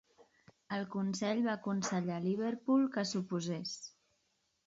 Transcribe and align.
El 0.77 0.85
Consell 0.93 1.43
va 1.47 1.51
aconsellar 1.59 2.17
Liverpool 2.23 2.87
que 2.97 3.03
s'oposés. 3.11 3.75